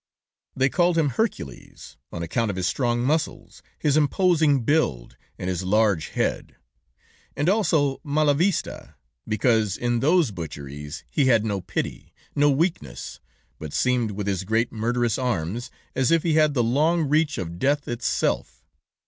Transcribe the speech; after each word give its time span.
]"They 0.57 0.67
called 0.67 0.97
him 0.97 1.09
Hercules, 1.09 1.95
on 2.11 2.23
account 2.23 2.49
of 2.49 2.57
his 2.57 2.65
strong 2.65 3.01
muscles, 3.01 3.61
his 3.77 3.95
imposing 3.95 4.63
build, 4.63 5.15
and 5.37 5.47
his 5.47 5.61
large 5.61 6.07
head, 6.07 6.55
and 7.37 7.47
also 7.47 7.99
Malavista, 8.03 8.95
because 9.27 9.77
in 9.77 9.99
those 9.99 10.31
butcheries 10.31 11.03
he 11.11 11.25
had 11.27 11.45
no 11.45 11.61
pity, 11.61 12.15
no 12.35 12.49
weakness, 12.49 13.19
but 13.59 13.73
seemed, 13.73 14.09
with 14.13 14.25
his 14.25 14.43
great 14.43 14.71
murderous 14.71 15.19
arms, 15.19 15.69
as 15.95 16.09
if 16.09 16.23
he 16.23 16.33
had 16.33 16.55
the 16.55 16.63
long 16.63 17.03
reach 17.07 17.37
of 17.37 17.59
death 17.59 17.87
itself. 17.87 18.63